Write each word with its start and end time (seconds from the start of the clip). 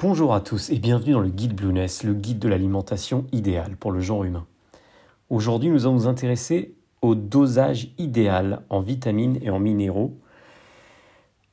Bonjour 0.00 0.34
à 0.34 0.40
tous 0.40 0.70
et 0.70 0.80
bienvenue 0.80 1.12
dans 1.12 1.20
le 1.20 1.28
guide 1.28 1.54
Blueness, 1.54 2.02
le 2.02 2.14
guide 2.14 2.40
de 2.40 2.48
l'alimentation 2.48 3.26
idéale 3.30 3.76
pour 3.76 3.92
le 3.92 4.00
genre 4.00 4.24
humain. 4.24 4.44
Aujourd'hui, 5.30 5.70
nous 5.70 5.86
allons 5.86 5.94
nous 5.94 6.06
intéresser 6.08 6.74
au 7.00 7.14
dosage 7.14 7.94
idéal 7.96 8.62
en 8.70 8.80
vitamines 8.80 9.38
et 9.40 9.50
en 9.50 9.60
minéraux. 9.60 10.18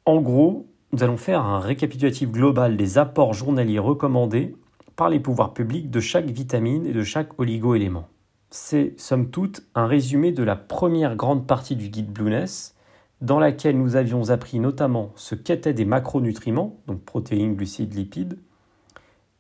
En 0.06 0.22
gros, 0.22 0.66
nous 0.92 1.04
allons 1.04 1.18
faire 1.18 1.46
un 1.46 1.60
récapitulatif 1.60 2.32
global 2.32 2.78
des 2.78 2.98
apports 2.98 3.36
journaliers 3.36 3.78
recommandés 3.78 4.56
par 4.96 5.10
les 5.10 5.20
pouvoirs 5.20 5.54
publics 5.54 5.92
de 5.92 6.00
chaque 6.00 6.32
vitamine 6.32 6.88
et 6.88 6.94
de 6.94 7.04
chaque 7.04 7.40
oligo-élément. 7.40 8.08
C'est, 8.50 9.00
somme 9.00 9.30
toute, 9.30 9.62
un 9.76 9.86
résumé 9.86 10.32
de 10.32 10.42
la 10.42 10.56
première 10.56 11.16
grande 11.16 11.46
partie 11.46 11.76
du 11.76 11.90
guide 11.90 12.12
Blueness, 12.12 12.76
dans 13.22 13.40
laquelle 13.40 13.78
nous 13.78 13.96
avions 13.96 14.30
appris 14.32 14.60
notamment 14.60 15.12
ce 15.16 15.36
qu'étaient 15.36 15.74
des 15.74 15.86
macronutriments, 15.86 16.80
donc 16.88 17.04
protéines, 17.04 17.56
glucides, 17.56 17.94
lipides, 17.94 18.40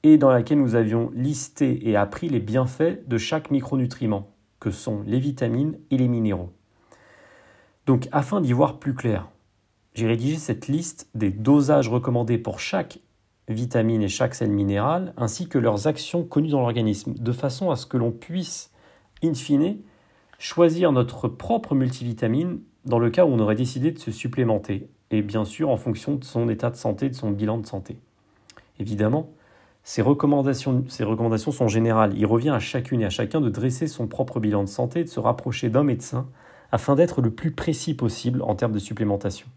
et 0.04 0.18
dans 0.18 0.32
laquelle 0.32 0.60
nous 0.60 0.76
avions 0.76 1.12
listé 1.16 1.90
et 1.90 1.96
appris 1.96 2.30
les 2.30 2.40
bienfaits 2.40 3.08
de 3.08 3.18
chaque 3.18 3.52
micronutriment, 3.52 4.30
que 4.60 4.72
sont 4.72 5.02
les 5.06 5.20
vitamines 5.20 5.78
et 5.90 5.98
les 5.98 6.08
minéraux. 6.08 6.52
Donc 7.88 8.08
afin 8.12 8.42
d'y 8.42 8.54
voir 8.54 8.80
plus 8.80 8.94
clair, 8.94 9.30
j'ai 9.94 10.08
rédigé 10.08 10.38
cette 10.38 10.68
liste 10.68 11.10
des 11.16 11.32
dosages 11.32 11.90
recommandés 11.90 12.38
pour 12.38 12.60
chaque 12.60 13.00
vitamine 13.48 14.04
et 14.04 14.08
chaque 14.08 14.36
sel 14.36 14.52
minéral, 14.52 15.14
ainsi 15.18 15.48
que 15.48 15.58
leurs 15.58 15.88
actions 15.88 16.24
connues 16.24 16.50
dans 16.50 16.62
l'organisme, 16.62 17.14
de 17.16 17.32
façon 17.32 17.72
à 17.72 17.76
ce 17.76 17.86
que 17.86 17.98
l'on 17.98 18.12
puisse, 18.12 18.72
in 19.24 19.34
fine, 19.34 19.78
choisir 20.40 20.92
notre 20.92 21.28
propre 21.28 21.76
multivitamine 21.76 22.62
dans 22.86 23.00
le 23.00 23.10
cas 23.10 23.26
où 23.26 23.30
on 23.30 23.40
aurait 23.40 23.56
décidé 23.56 23.92
de 23.92 24.00
se 24.00 24.12
supplémenter, 24.12 24.88
et 25.12 25.22
bien 25.22 25.46
sûr 25.46 25.70
en 25.70 25.78
fonction 25.78 26.16
de 26.16 26.24
son 26.24 26.50
état 26.50 26.70
de 26.70 26.76
santé, 26.76 27.10
de 27.10 27.16
son 27.16 27.32
bilan 27.32 27.58
de 27.58 27.66
santé. 27.66 27.98
Évidemment, 28.80 29.30
ces 29.84 30.02
recommandations, 30.02 30.84
ces 30.88 31.04
recommandations 31.04 31.52
sont 31.52 31.68
générales. 31.68 32.14
Il 32.16 32.26
revient 32.26 32.50
à 32.50 32.60
chacune 32.60 33.02
et 33.02 33.06
à 33.06 33.10
chacun 33.10 33.42
de 33.42 33.50
dresser 33.50 33.88
son 33.88 34.08
propre 34.08 34.40
bilan 34.40 34.64
de 34.64 34.70
santé 34.70 35.04
de 35.04 35.10
se 35.10 35.20
rapprocher 35.20 35.70
d'un 35.70 35.84
médecin 35.84 36.28
afin 36.72 36.96
d'être 36.96 37.22
le 37.22 37.32
plus 37.32 37.52
précis 37.52 37.94
possible 37.94 38.42
en 38.44 38.56
termes 38.56 38.72
de 38.72 38.80
supplémentation. 38.80 39.48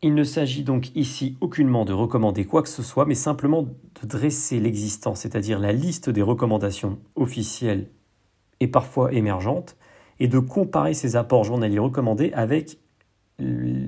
Il 0.00 0.14
ne 0.14 0.22
s'agit 0.22 0.62
donc 0.62 0.94
ici 0.94 1.36
aucunement 1.40 1.84
de 1.84 1.92
recommander 1.92 2.44
quoi 2.44 2.62
que 2.62 2.68
ce 2.68 2.84
soit, 2.84 3.04
mais 3.04 3.16
simplement 3.16 3.64
de 3.64 4.06
dresser 4.06 4.60
l'existant, 4.60 5.16
c'est-à-dire 5.16 5.58
la 5.58 5.72
liste 5.72 6.08
des 6.08 6.22
recommandations 6.22 6.98
officielles 7.16 7.88
et 8.60 8.68
parfois 8.68 9.12
émergentes, 9.12 9.76
et 10.20 10.28
de 10.28 10.38
comparer 10.38 10.94
ces 10.94 11.16
apports 11.16 11.44
journaliers 11.44 11.78
recommandés 11.78 12.32
avec, 12.32 12.78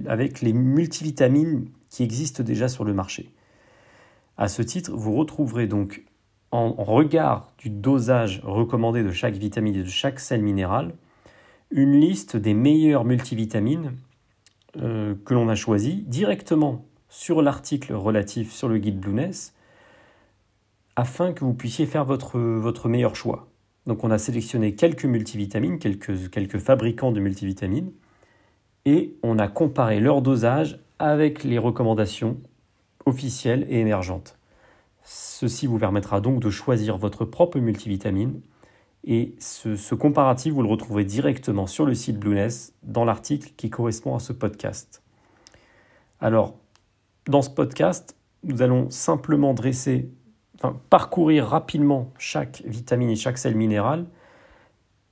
avec 0.06 0.40
les 0.40 0.52
multivitamines 0.52 1.68
qui 1.88 2.02
existent 2.02 2.42
déjà 2.42 2.68
sur 2.68 2.84
le 2.84 2.94
marché. 2.94 3.30
À 4.36 4.48
ce 4.48 4.62
titre, 4.62 4.92
vous 4.92 5.14
retrouverez 5.14 5.66
donc 5.66 6.04
en 6.52 6.72
regard 6.72 7.52
du 7.58 7.70
dosage 7.70 8.40
recommandé 8.44 9.02
de 9.04 9.10
chaque 9.10 9.34
vitamine 9.34 9.76
et 9.76 9.82
de 9.82 9.88
chaque 9.88 10.18
sel 10.18 10.42
minéral, 10.42 10.94
une 11.70 12.00
liste 12.00 12.36
des 12.36 12.54
meilleures 12.54 13.04
multivitamines 13.04 13.92
euh, 14.76 15.14
que 15.24 15.34
l'on 15.34 15.48
a 15.48 15.54
choisies 15.54 16.04
directement 16.06 16.84
sur 17.08 17.42
l'article 17.42 17.92
relatif 17.92 18.52
sur 18.52 18.68
le 18.68 18.78
guide 18.78 18.98
Blueness 18.98 19.54
afin 20.96 21.32
que 21.32 21.44
vous 21.44 21.54
puissiez 21.54 21.86
faire 21.86 22.04
votre, 22.04 22.38
votre 22.38 22.88
meilleur 22.88 23.16
choix. 23.16 23.49
Donc 23.86 24.04
on 24.04 24.10
a 24.10 24.18
sélectionné 24.18 24.74
quelques 24.74 25.04
multivitamines, 25.04 25.78
quelques, 25.78 26.58
fabricants 26.58 27.12
de 27.12 27.20
multivitamines, 27.20 27.92
et 28.84 29.16
on 29.22 29.38
a 29.38 29.48
comparé 29.48 30.00
leur 30.00 30.22
dosage 30.22 30.80
avec 30.98 31.44
les 31.44 31.58
recommandations 31.58 32.38
officielle 33.06 33.66
et 33.68 33.80
émergente. 33.80 34.38
Ceci 35.02 35.66
vous 35.66 35.78
permettra 35.78 36.20
donc 36.20 36.40
de 36.40 36.50
choisir 36.50 36.98
votre 36.98 37.24
propre 37.24 37.58
multivitamine 37.58 38.40
et 39.04 39.34
ce, 39.38 39.94
comparatif, 39.94 40.52
vous 40.52 40.62
le 40.62 40.68
retrouvez 40.68 41.04
directement 41.04 41.66
sur 41.66 41.86
le 41.86 41.94
site 41.94 42.18
Blueness 42.18 42.74
dans 42.82 43.04
l'article 43.04 43.52
qui 43.56 43.70
correspond 43.70 44.14
à 44.14 44.18
ce 44.18 44.32
podcast. 44.32 45.02
Alors, 46.20 46.58
dans 47.26 47.40
ce 47.40 47.48
podcast, 47.48 48.16
nous 48.44 48.60
allons 48.60 48.90
simplement 48.90 49.54
dresser, 49.54 50.10
parcourir 50.90 51.46
rapidement 51.46 52.12
chaque 52.18 52.62
vitamine 52.64 53.10
et 53.10 53.16
chaque 53.16 53.38
sel 53.38 53.54
minéral. 53.54 54.06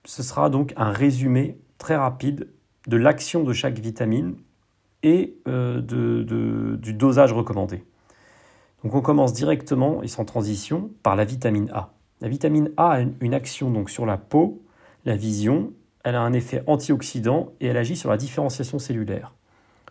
Ce 0.05 0.23
sera 0.23 0.51
donc 0.51 0.73
un 0.77 0.91
résumé 0.91 1.59
très 1.79 1.97
rapide 1.97 2.49
de 2.87 2.97
l'action 2.97 3.45
de 3.45 3.53
chaque 3.53 3.79
vitamine 3.79 4.37
et 5.03 5.37
euh, 5.47 5.81
du 6.77 6.95
dosage 6.95 7.33
recommandé. 7.33 7.85
Donc 8.85 8.95
on 8.95 9.01
commence 9.01 9.33
directement 9.33 10.03
et 10.03 10.09
sans 10.09 10.25
transition 10.25 10.91
par 11.03 11.17
la 11.17 11.25
vitamine 11.25 11.71
A. 11.73 11.93
La 12.21 12.29
vitamine 12.29 12.71
A 12.77 12.93
a 12.93 13.01
une 13.21 13.35
action 13.35 13.71
donc 13.71 13.91
sur 13.91 14.07
la 14.07 14.17
peau, 14.17 14.63
la 15.05 15.17
vision, 15.17 15.73
elle 16.05 16.15
a 16.15 16.21
un 16.21 16.33
effet 16.33 16.63
antioxydant 16.67 17.53
et 17.61 17.67
elle 17.67 17.77
agit 17.77 17.97
sur 17.97 18.11
la 18.11 18.17
différenciation 18.17 18.79
cellulaire. 18.79 19.35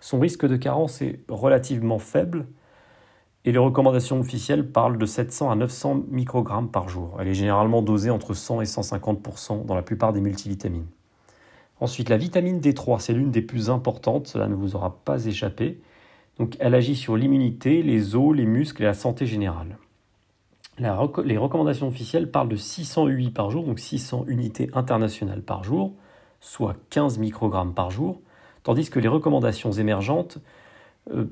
Son 0.02 0.20
risque 0.20 0.46
de 0.46 0.56
carence 0.56 1.02
est 1.02 1.20
relativement 1.28 2.00
faible 2.00 2.46
et 3.48 3.54
les 3.54 3.60
recommandations 3.60 4.20
officielles 4.20 4.70
parlent 4.70 4.98
de 4.98 5.06
700 5.06 5.50
à 5.50 5.56
900 5.56 6.04
microgrammes 6.10 6.70
par 6.70 6.90
jour. 6.90 7.16
Elle 7.18 7.30
est 7.30 7.34
généralement 7.34 7.82
dosée 7.82 8.10
entre 8.10 8.34
100 8.34 8.60
et 8.60 8.66
150% 8.66 9.66
dans 9.66 9.74
la 9.74 9.84
plupart 9.84 10.12
des 10.12 10.20
multivitamines. 10.20 10.88
Ensuite, 11.80 12.10
la 12.10 12.18
vitamine 12.18 12.60
D3, 12.60 13.00
c'est 13.00 13.14
l'une 13.14 13.32
des 13.32 13.42
plus 13.42 13.70
importantes, 13.70 14.28
cela 14.28 14.50
ne 14.50 14.54
vous 14.54 14.76
aura 14.76 14.98
pas 15.06 15.28
échappé. 15.28 15.80
Donc, 16.38 16.58
elle 16.60 16.76
agit 16.76 16.98
sur 16.98 17.16
l'immunité, 17.16 17.84
les 17.84 18.18
os, 18.18 18.36
les 18.36 18.46
muscles 18.46 18.82
et 18.82 18.86
la 18.86 18.94
santé 18.94 19.26
générale. 19.26 19.78
les 20.78 21.38
recommandations 21.38 21.88
officielles 21.88 22.30
parlent 22.30 22.50
de 22.50 22.58
600 22.58 23.08
UI 23.08 23.30
par 23.30 23.50
jour, 23.50 23.64
donc 23.64 23.80
600 23.80 24.26
unités 24.28 24.70
internationales 24.74 25.42
par 25.42 25.64
jour, 25.64 25.94
soit 26.42 26.76
15 26.90 27.18
microgrammes 27.18 27.74
par 27.74 27.92
jour, 27.92 28.20
tandis 28.64 28.90
que 28.90 29.00
les 29.00 29.08
recommandations 29.08 29.72
émergentes 29.72 30.40
euh, 31.14 31.26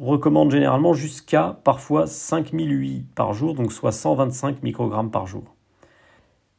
recommandent 0.00 0.50
généralement 0.50 0.92
jusqu'à 0.92 1.58
parfois 1.64 2.06
5000 2.06 2.72
UI 2.72 3.04
par 3.14 3.32
jour, 3.32 3.54
donc 3.54 3.72
soit 3.72 3.92
125 3.92 4.62
microgrammes 4.62 5.10
par 5.10 5.26
jour. 5.26 5.54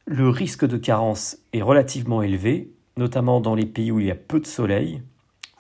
Le 0.05 0.29
risque 0.29 0.65
de 0.65 0.77
carence 0.77 1.37
est 1.53 1.61
relativement 1.61 2.21
élevé, 2.21 2.71
notamment 2.95 3.41
dans 3.41 3.55
les 3.55 3.65
pays 3.65 3.91
où 3.91 3.99
il 3.99 4.07
y 4.07 4.11
a 4.11 4.15
peu 4.15 4.39
de 4.39 4.47
soleil 4.47 5.01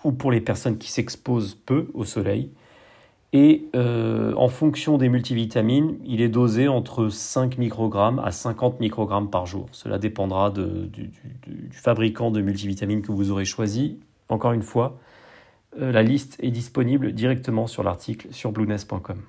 ou 0.03 0.11
pour 0.11 0.31
les 0.31 0.41
personnes 0.41 0.77
qui 0.77 0.91
s'exposent 0.91 1.55
peu 1.55 1.89
au 1.93 2.05
soleil. 2.05 2.51
Et 3.33 3.67
euh, 3.75 4.33
en 4.35 4.47
fonction 4.47 4.97
des 4.97 5.09
multivitamines, 5.09 5.97
il 6.05 6.21
est 6.21 6.29
dosé 6.29 6.69
entre 6.69 7.09
5 7.09 7.57
microgrammes 7.57 8.19
à 8.19 8.31
50 8.31 8.79
microgrammes 8.79 9.29
par 9.29 9.45
jour. 9.45 9.67
Cela 9.73 9.97
dépendra 9.97 10.49
du, 10.49 11.11
fabricant 11.71 12.31
de 12.31 12.41
multivitamines 12.41 13.01
que 13.01 13.11
vous 13.11 13.31
aurez 13.31 13.45
choisi. 13.45 13.99
Encore 14.29 14.53
une 14.53 14.61
fois, 14.61 14.97
la 15.79 16.03
liste 16.03 16.37
est 16.41 16.51
disponible 16.51 17.13
directement 17.13 17.67
sur 17.67 17.83
l'article 17.83 18.27
sur 18.31 18.51
blueness.com. 18.51 19.21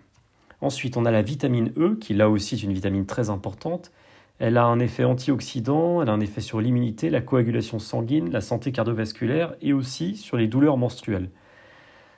Ensuite, 0.60 0.96
on 0.96 1.04
a 1.04 1.10
la 1.10 1.22
vitamine 1.22 1.72
E, 1.76 1.96
qui 2.00 2.14
là 2.14 2.28
aussi 2.28 2.56
est 2.56 2.62
une 2.62 2.72
vitamine 2.72 3.06
très 3.06 3.30
importante, 3.30 3.92
elle 4.38 4.56
a 4.56 4.64
un 4.64 4.78
effet 4.78 5.04
antioxydant, 5.04 6.00
elle 6.00 6.08
a 6.08 6.12
un 6.12 6.20
effet 6.20 6.40
sur 6.40 6.60
l'immunité, 6.60 7.10
la 7.10 7.20
coagulation 7.20 7.78
sanguine, 7.78 8.30
la 8.30 8.40
santé 8.40 8.70
cardiovasculaire 8.70 9.54
et 9.60 9.72
aussi 9.72 10.16
sur 10.16 10.36
les 10.36 10.46
douleurs 10.46 10.76
menstruelles. 10.76 11.30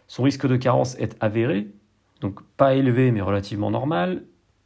Son 0.06 0.22
risque 0.22 0.46
de 0.46 0.56
carence 0.56 0.96
est 0.96 1.16
avéré, 1.20 1.68
donc 2.20 2.42
pas 2.56 2.74
élevé 2.74 3.10
mais 3.10 3.22
relativement 3.22 3.70
normal. 3.70 4.24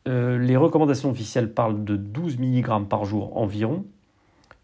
Euh, 0.08 0.38
les 0.38 0.56
recommandations 0.56 1.10
officielles 1.10 1.52
parlent 1.52 1.84
de 1.84 1.96
12 1.96 2.38
mg 2.38 2.88
par 2.88 3.04
jour 3.04 3.36
environ, 3.36 3.84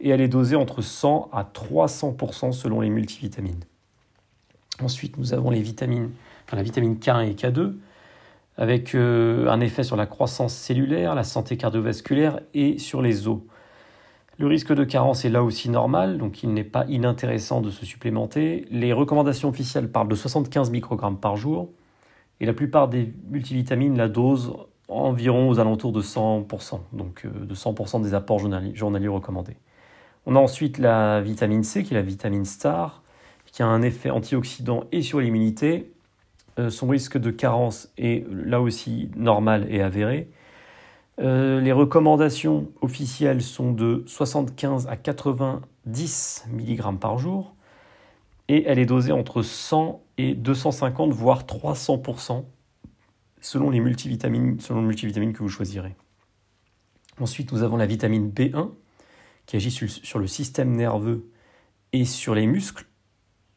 et 0.00 0.08
elle 0.08 0.20
est 0.20 0.28
dosée 0.28 0.56
entre 0.56 0.82
100 0.82 1.30
à 1.32 1.44
300% 1.44 2.52
selon 2.52 2.80
les 2.80 2.90
multivitamines. 2.90 3.60
Ensuite, 4.82 5.18
nous 5.18 5.34
avons 5.34 5.50
les 5.50 5.62
vitamines, 5.62 6.10
la 6.52 6.62
vitamine 6.62 6.96
K1 6.96 7.28
et 7.28 7.34
K2 7.34 7.74
avec 8.60 8.94
euh, 8.94 9.48
un 9.48 9.60
effet 9.60 9.82
sur 9.82 9.96
la 9.96 10.06
croissance 10.06 10.54
cellulaire, 10.54 11.14
la 11.14 11.24
santé 11.24 11.56
cardiovasculaire 11.56 12.40
et 12.52 12.78
sur 12.78 13.00
les 13.00 13.26
os. 13.26 13.38
Le 14.38 14.46
risque 14.46 14.72
de 14.74 14.84
carence 14.84 15.24
est 15.24 15.30
là 15.30 15.42
aussi 15.42 15.70
normal, 15.70 16.18
donc 16.18 16.42
il 16.42 16.52
n'est 16.52 16.64
pas 16.64 16.84
inintéressant 16.86 17.62
de 17.62 17.70
se 17.70 17.86
supplémenter. 17.86 18.66
Les 18.70 18.92
recommandations 18.92 19.48
officielles 19.48 19.90
parlent 19.90 20.08
de 20.08 20.14
75 20.14 20.70
microgrammes 20.70 21.18
par 21.18 21.36
jour, 21.36 21.70
et 22.40 22.46
la 22.46 22.52
plupart 22.52 22.88
des 22.88 23.12
multivitamines 23.30 23.96
la 23.96 24.08
dose 24.08 24.52
environ 24.88 25.48
aux 25.48 25.58
alentours 25.58 25.92
de 25.92 26.02
100%, 26.02 26.80
donc 26.92 27.24
euh, 27.24 27.46
de 27.46 27.54
100% 27.54 28.02
des 28.02 28.12
apports 28.12 28.40
journaliers 28.74 29.08
recommandés. 29.08 29.56
On 30.26 30.36
a 30.36 30.38
ensuite 30.38 30.76
la 30.76 31.22
vitamine 31.22 31.64
C, 31.64 31.82
qui 31.82 31.94
est 31.94 31.96
la 31.96 32.02
vitamine 32.02 32.44
star, 32.44 33.02
qui 33.52 33.62
a 33.62 33.66
un 33.66 33.82
effet 33.82 34.10
antioxydant 34.10 34.84
et 34.92 35.02
sur 35.02 35.20
l'immunité, 35.20 35.92
euh, 36.58 36.70
son 36.70 36.88
risque 36.88 37.18
de 37.18 37.30
carence 37.30 37.90
est 37.98 38.26
là 38.30 38.60
aussi 38.60 39.10
normal 39.16 39.66
et 39.70 39.82
avéré. 39.82 40.30
Euh, 41.20 41.60
les 41.60 41.72
recommandations 41.72 42.70
officielles 42.80 43.42
sont 43.42 43.72
de 43.72 44.04
75 44.06 44.86
à 44.88 44.96
90 44.96 46.46
mg 46.50 46.98
par 46.98 47.18
jour 47.18 47.54
et 48.48 48.64
elle 48.66 48.78
est 48.78 48.86
dosée 48.86 49.12
entre 49.12 49.42
100 49.42 50.02
et 50.18 50.34
250 50.34 51.12
voire 51.12 51.44
300% 51.44 52.44
selon 53.40 53.70
les 53.70 53.80
multivitamines, 53.80 54.60
selon 54.60 54.82
multivitamine 54.82 55.32
que 55.32 55.42
vous 55.42 55.48
choisirez. 55.48 55.94
Ensuite, 57.20 57.52
nous 57.52 57.62
avons 57.62 57.76
la 57.76 57.86
vitamine 57.86 58.30
B1 58.30 58.70
qui 59.46 59.56
agit 59.56 59.70
sur 59.70 60.18
le 60.18 60.26
système 60.26 60.74
nerveux 60.74 61.28
et 61.92 62.04
sur 62.04 62.34
les 62.34 62.46
muscles, 62.46 62.86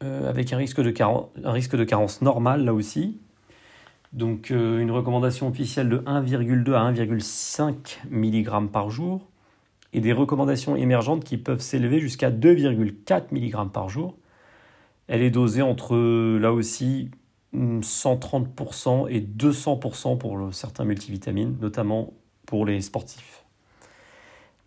euh, 0.03 0.29
avec 0.29 0.53
un 0.53 0.57
risque, 0.57 0.81
de 0.81 0.91
carence, 0.91 2.19
un 2.21 2.25
normal 2.25 2.65
là 2.65 2.73
aussi. 2.73 3.19
Donc 4.11 4.51
euh, 4.51 4.79
une 4.79 4.91
recommandation 4.91 5.47
officielle 5.47 5.89
de 5.89 5.97
1,2 5.99 6.73
à 6.73 6.91
1,5 6.91 7.75
mg 8.11 8.69
par 8.69 8.89
jour 8.89 9.27
et 9.93 9.99
des 9.99 10.13
recommandations 10.13 10.75
émergentes 10.75 11.23
qui 11.23 11.37
peuvent 11.37 11.61
s'élever 11.61 11.99
jusqu'à 11.99 12.31
2,4 12.31 13.23
mg 13.31 13.71
par 13.71 13.89
jour. 13.89 14.15
Elle 15.07 15.21
est 15.21 15.31
dosée 15.31 15.61
entre, 15.61 15.95
là 16.37 16.53
aussi, 16.53 17.11
130% 17.53 19.07
et 19.09 19.21
200% 19.21 20.17
pour 20.17 20.53
certains 20.53 20.85
multivitamines, 20.85 21.57
notamment 21.61 22.13
pour 22.45 22.65
les 22.65 22.81
sportifs. 22.81 23.43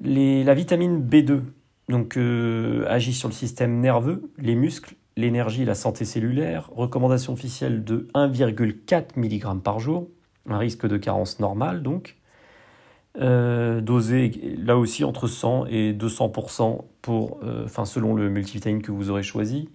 la 0.01 0.55
vitamine 0.55 1.05
B2 1.05 1.43
donc, 1.89 2.17
euh, 2.17 2.85
agit 2.89 3.13
sur 3.13 3.29
le 3.29 3.35
système 3.35 3.81
nerveux, 3.81 4.31
les 4.39 4.55
muscles, 4.55 4.95
l'énergie 5.17 5.63
et 5.63 5.65
la 5.65 5.75
santé 5.75 6.05
cellulaire. 6.05 6.71
Recommandation 6.75 7.33
officielle 7.33 7.85
de 7.85 8.09
1,4 8.15 9.17
mg 9.17 9.63
par 9.63 9.81
jour, 9.81 10.09
un 10.49 10.59
risque 10.59 10.87
de 10.87 10.97
carence 10.97 11.41
normal 11.41 11.83
donc. 11.83 12.17
Euh, 13.19 13.81
dosé 13.81 14.31
là 14.59 14.77
aussi 14.77 15.03
entre 15.03 15.27
100 15.27 15.67
et 15.67 15.95
200% 15.95 16.85
pour, 17.01 17.41
euh, 17.43 17.67
selon 17.67 18.15
le 18.15 18.29
multivitamine 18.29 18.83
que 18.83 18.93
vous 18.93 19.09
aurez 19.09 19.23
choisi. 19.23 19.71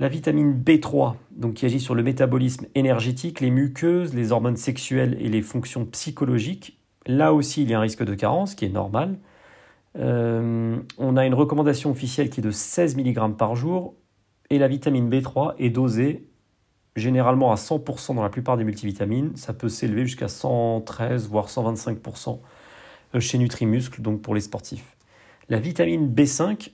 La 0.00 0.08
vitamine 0.08 0.54
B3, 0.54 1.14
donc 1.30 1.54
qui 1.54 1.66
agit 1.66 1.78
sur 1.78 1.94
le 1.94 2.02
métabolisme 2.02 2.66
énergétique, 2.74 3.40
les 3.40 3.50
muqueuses, 3.50 4.14
les 4.14 4.32
hormones 4.32 4.56
sexuelles 4.56 5.16
et 5.20 5.28
les 5.28 5.42
fonctions 5.42 5.84
psychologiques. 5.84 6.78
Là 7.06 7.34
aussi, 7.34 7.62
il 7.62 7.70
y 7.70 7.74
a 7.74 7.78
un 7.78 7.82
risque 7.82 8.02
de 8.02 8.14
carence 8.14 8.54
qui 8.54 8.64
est 8.64 8.70
normal. 8.70 9.18
Euh, 9.96 10.78
on 10.98 11.16
a 11.16 11.26
une 11.26 11.34
recommandation 11.34 11.90
officielle 11.90 12.30
qui 12.30 12.40
est 12.40 12.42
de 12.42 12.50
16 12.50 12.96
mg 12.96 13.36
par 13.36 13.54
jour 13.54 13.94
et 14.50 14.58
la 14.58 14.68
vitamine 14.68 15.10
B3 15.10 15.54
est 15.58 15.70
dosée 15.70 16.26
généralement 16.96 17.50
à 17.50 17.56
100% 17.56 18.14
dans 18.14 18.22
la 18.22 18.28
plupart 18.28 18.56
des 18.56 18.64
multivitamines. 18.64 19.36
Ça 19.36 19.52
peut 19.52 19.68
s'élever 19.68 20.06
jusqu'à 20.06 20.28
113 20.28 21.28
voire 21.28 21.48
125% 21.48 22.38
euh, 23.14 23.20
chez 23.20 23.38
Nutrimuscle, 23.38 24.00
donc 24.00 24.22
pour 24.22 24.34
les 24.34 24.40
sportifs. 24.40 24.96
La 25.48 25.58
vitamine 25.58 26.12
B5 26.12 26.70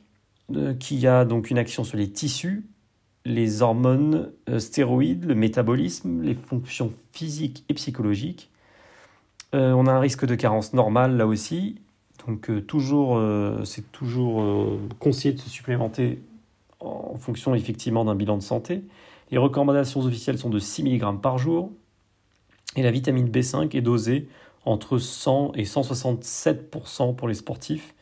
euh, 0.54 0.74
qui 0.74 1.06
a 1.06 1.24
donc 1.24 1.50
une 1.50 1.58
action 1.58 1.84
sur 1.84 1.96
les 1.96 2.10
tissus, 2.10 2.66
les 3.24 3.62
hormones 3.62 4.32
stéroïdes, 4.58 5.24
le 5.24 5.34
métabolisme, 5.34 6.22
les 6.22 6.34
fonctions 6.34 6.92
physiques 7.12 7.64
et 7.68 7.74
psychologiques. 7.74 8.50
on 9.52 9.86
a 9.86 9.92
un 9.92 10.00
risque 10.00 10.24
de 10.24 10.34
carence 10.34 10.72
normal 10.72 11.16
là 11.16 11.26
aussi. 11.26 11.76
Donc 12.26 12.50
euh, 12.50 12.64
euh, 12.72 13.64
c'est 13.64 13.92
toujours 13.92 14.40
euh, 14.40 14.78
conseillé 14.98 15.34
de 15.34 15.40
se 15.40 15.48
supplémenter 15.48 16.20
en 16.80 17.16
fonction 17.16 17.54
effectivement 17.54 18.04
d'un 18.04 18.14
bilan 18.14 18.36
de 18.36 18.42
santé. 18.42 18.82
Les 19.30 19.38
recommandations 19.38 20.00
officielles 20.00 20.38
sont 20.38 20.50
de 20.50 20.58
6 20.58 20.82
mg 20.82 21.20
par 21.20 21.38
jour 21.38 21.70
et 22.76 22.82
la 22.82 22.90
vitamine 22.90 23.28
B5 23.28 23.76
est 23.76 23.80
dosée 23.80 24.28
entre 24.64 24.98
100 24.98 25.52
et 25.54 25.64
167% 25.64 27.14
pour 27.14 27.28
les 27.28 27.34
sportifs, 27.34 27.94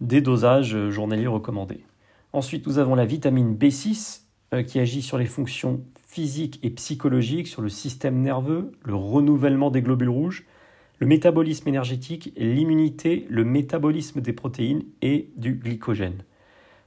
des 0.00 0.20
dosages 0.20 0.90
journaliers 0.90 1.26
recommandés. 1.26 1.84
Ensuite, 2.32 2.66
nous 2.66 2.78
avons 2.78 2.94
la 2.94 3.04
vitamine 3.04 3.54
B6 3.54 4.22
qui 4.66 4.78
agit 4.80 5.02
sur 5.02 5.16
les 5.16 5.26
fonctions 5.26 5.82
physiques 6.06 6.58
et 6.62 6.70
psychologiques, 6.70 7.48
sur 7.48 7.62
le 7.62 7.70
système 7.70 8.20
nerveux, 8.20 8.72
le 8.82 8.94
renouvellement 8.94 9.70
des 9.70 9.80
globules 9.80 10.10
rouges, 10.10 10.44
le 10.98 11.06
métabolisme 11.06 11.68
énergétique, 11.68 12.32
l'immunité, 12.36 13.26
le 13.30 13.44
métabolisme 13.44 14.20
des 14.20 14.32
protéines 14.32 14.82
et 15.00 15.30
du 15.36 15.54
glycogène. 15.54 16.22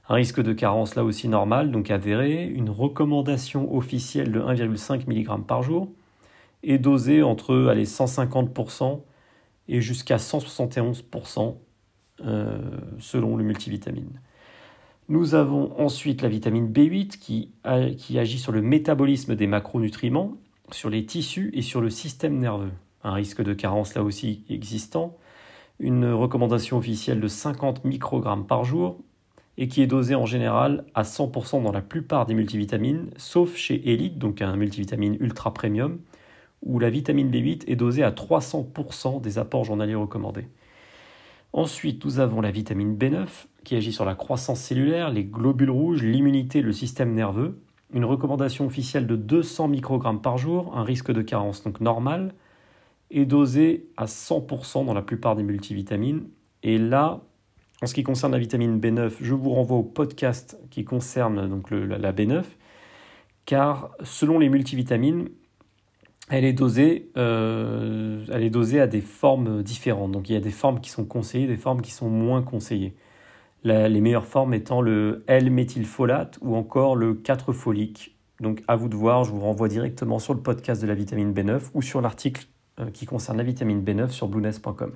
Un 0.08 0.14
risque 0.14 0.40
de 0.40 0.52
carence 0.52 0.94
là 0.94 1.04
aussi 1.04 1.28
normal, 1.28 1.70
donc 1.70 1.90
avéré, 1.90 2.46
une 2.46 2.70
recommandation 2.70 3.74
officielle 3.74 4.30
de 4.30 4.40
1,5 4.40 5.08
mg 5.08 5.44
par 5.44 5.62
jour 5.62 5.88
et 6.62 6.78
dosée 6.78 7.22
entre 7.22 7.66
allez, 7.68 7.84
150% 7.86 9.02
et 9.68 9.80
jusqu'à 9.80 10.16
171% 10.16 11.56
euh, 12.24 12.58
selon 12.98 13.36
le 13.36 13.44
multivitamine. 13.44 14.20
Nous 15.08 15.34
avons 15.34 15.72
ensuite 15.78 16.22
la 16.22 16.28
vitamine 16.28 16.72
B8 16.72 17.18
qui, 17.18 17.52
qui 17.98 18.18
agit 18.18 18.38
sur 18.38 18.52
le 18.52 18.62
métabolisme 18.62 19.36
des 19.36 19.46
macronutriments, 19.46 20.36
sur 20.72 20.90
les 20.90 21.04
tissus 21.04 21.50
et 21.54 21.62
sur 21.62 21.80
le 21.80 21.90
système 21.90 22.38
nerveux 22.38 22.72
un 23.06 23.12
risque 23.12 23.42
de 23.42 23.54
carence 23.54 23.94
là 23.94 24.02
aussi 24.02 24.44
existant, 24.50 25.16
une 25.78 26.06
recommandation 26.06 26.76
officielle 26.78 27.20
de 27.20 27.28
50 27.28 27.84
microgrammes 27.84 28.46
par 28.46 28.64
jour 28.64 28.98
et 29.58 29.68
qui 29.68 29.82
est 29.82 29.86
dosée 29.86 30.14
en 30.14 30.26
général 30.26 30.84
à 30.94 31.02
100% 31.02 31.62
dans 31.62 31.72
la 31.72 31.80
plupart 31.80 32.26
des 32.26 32.34
multivitamines, 32.34 33.10
sauf 33.16 33.56
chez 33.56 33.92
Elite, 33.92 34.18
donc 34.18 34.42
un 34.42 34.56
multivitamine 34.56 35.16
ultra 35.20 35.52
premium, 35.54 35.98
où 36.62 36.78
la 36.78 36.90
vitamine 36.90 37.30
B8 37.30 37.64
est 37.66 37.76
dosée 37.76 38.02
à 38.02 38.10
300% 38.10 39.20
des 39.20 39.38
apports 39.38 39.64
journaliers 39.64 39.94
recommandés. 39.94 40.48
Ensuite, 41.52 42.04
nous 42.04 42.18
avons 42.18 42.40
la 42.40 42.50
vitamine 42.50 42.96
B9 42.96 43.26
qui 43.64 43.76
agit 43.76 43.92
sur 43.92 44.04
la 44.04 44.14
croissance 44.14 44.60
cellulaire, 44.60 45.10
les 45.10 45.24
globules 45.24 45.70
rouges, 45.70 46.02
l'immunité, 46.02 46.60
le 46.60 46.72
système 46.72 47.14
nerveux. 47.14 47.58
Une 47.92 48.04
recommandation 48.04 48.66
officielle 48.66 49.06
de 49.06 49.16
200 49.16 49.68
microgrammes 49.68 50.20
par 50.20 50.38
jour, 50.38 50.76
un 50.76 50.84
risque 50.84 51.12
de 51.12 51.22
carence 51.22 51.64
donc 51.64 51.80
normal, 51.80 52.34
est 53.10 53.24
dosé 53.24 53.88
à 53.96 54.04
100% 54.04 54.84
dans 54.84 54.94
la 54.94 55.02
plupart 55.02 55.34
des 55.36 55.42
multivitamines. 55.42 56.28
Et 56.62 56.78
là, 56.78 57.22
en 57.82 57.86
ce 57.86 57.94
qui 57.94 58.02
concerne 58.02 58.32
la 58.32 58.38
vitamine 58.38 58.80
B9, 58.80 59.12
je 59.20 59.34
vous 59.34 59.50
renvoie 59.50 59.76
au 59.76 59.82
podcast 59.82 60.58
qui 60.70 60.84
concerne 60.84 61.48
donc 61.48 61.70
la, 61.70 62.12
B9, 62.12 62.42
car 63.44 63.90
selon 64.02 64.38
les 64.38 64.48
multivitamines, 64.48 65.28
elle 66.30 66.44
est, 66.44 66.54
dosée, 66.54 67.10
euh, 67.16 68.24
elle 68.32 68.42
est 68.42 68.50
dosée 68.50 68.80
à 68.80 68.86
des 68.86 69.02
formes 69.02 69.62
différentes. 69.62 70.12
Donc 70.12 70.30
il 70.30 70.32
y 70.32 70.36
a 70.36 70.40
des 70.40 70.50
formes 70.50 70.80
qui 70.80 70.90
sont 70.90 71.04
conseillées, 71.04 71.46
des 71.46 71.58
formes 71.58 71.82
qui 71.82 71.92
sont 71.92 72.08
moins 72.08 72.42
conseillées. 72.42 72.96
les 73.62 74.00
meilleures 74.00 74.26
formes 74.26 74.54
étant 74.54 74.80
le 74.80 75.22
L-méthylfolate 75.26 76.38
ou 76.40 76.56
encore 76.56 76.96
le 76.96 77.14
4-folique. 77.14 78.16
Donc 78.40 78.62
à 78.68 78.76
vous 78.76 78.88
de 78.88 78.96
voir, 78.96 79.24
je 79.24 79.32
vous 79.32 79.40
renvoie 79.40 79.68
directement 79.68 80.18
sur 80.18 80.32
le 80.32 80.40
podcast 80.40 80.80
de 80.80 80.86
la 80.86 80.94
vitamine 80.94 81.32
B9 81.32 81.70
ou 81.74 81.82
sur 81.82 82.00
l'article 82.00 82.46
euh, 82.80 82.90
qui 82.90 83.04
concerne 83.04 83.36
la 83.36 83.44
vitamine 83.44 83.82
B9 83.82 84.08
sur 84.08 84.28
blueness.com. 84.28 84.92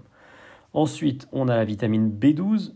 Ensuite, 0.73 1.28
on 1.33 1.49
a 1.49 1.57
la 1.57 1.64
vitamine 1.64 2.11
B12 2.11 2.75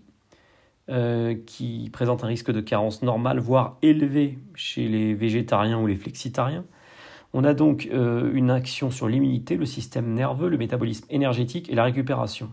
euh, 0.91 1.35
qui 1.47 1.89
présente 1.93 2.25
un 2.25 2.27
risque 2.27 2.51
de 2.51 2.61
carence 2.61 3.03
normal, 3.03 3.39
voire 3.39 3.79
élevé 3.83 4.39
chez 4.55 4.87
les 4.89 5.15
végétariens 5.15 5.81
ou 5.81 5.87
les 5.87 5.97
flexitariens. 5.97 6.65
On 7.33 7.45
a 7.45 7.55
donc 7.55 7.89
euh, 7.93 8.31
une 8.35 8.51
action 8.51 8.91
sur 8.91 9.09
l'immunité, 9.09 9.57
le 9.57 9.67
système 9.67 10.13
nerveux, 10.13 10.49
le 10.49 10.59
métabolisme 10.59 11.07
énergétique 11.11 11.71
et 11.71 11.75
la 11.75 11.85
récupération. 11.85 12.51